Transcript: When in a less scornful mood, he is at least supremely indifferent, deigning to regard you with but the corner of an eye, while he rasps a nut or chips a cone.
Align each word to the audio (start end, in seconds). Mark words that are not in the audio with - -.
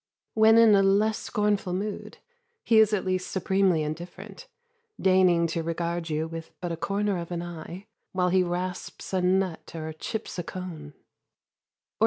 When 0.33 0.57
in 0.57 0.73
a 0.73 0.81
less 0.81 1.19
scornful 1.19 1.73
mood, 1.73 2.17
he 2.63 2.79
is 2.79 2.91
at 2.91 3.05
least 3.05 3.29
supremely 3.29 3.83
indifferent, 3.83 4.47
deigning 4.99 5.45
to 5.49 5.61
regard 5.61 6.09
you 6.09 6.27
with 6.27 6.49
but 6.59 6.69
the 6.69 6.77
corner 6.77 7.19
of 7.19 7.29
an 7.29 7.43
eye, 7.43 7.85
while 8.11 8.29
he 8.29 8.41
rasps 8.41 9.13
a 9.13 9.21
nut 9.21 9.73
or 9.75 9.93
chips 9.93 10.39
a 10.39 10.43
cone. 10.43 10.95